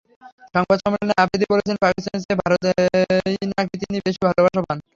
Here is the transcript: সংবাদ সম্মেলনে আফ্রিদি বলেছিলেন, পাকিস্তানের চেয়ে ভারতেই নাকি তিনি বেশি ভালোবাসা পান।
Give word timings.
সংবাদ 0.55 0.77
সম্মেলনে 0.83 1.13
আফ্রিদি 1.23 1.45
বলেছিলেন, 1.51 1.77
পাকিস্তানের 1.83 2.21
চেয়ে 2.23 2.39
ভারতেই 2.41 3.35
নাকি 3.51 3.75
তিনি 3.81 3.97
বেশি 4.05 4.19
ভালোবাসা 4.25 4.61
পান। 4.67 4.77